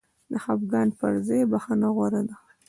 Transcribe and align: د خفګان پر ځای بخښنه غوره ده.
د 0.31 0.33
خفګان 0.43 0.87
پر 0.99 1.13
ځای 1.27 1.41
بخښنه 1.51 1.89
غوره 1.95 2.21
ده. 2.29 2.35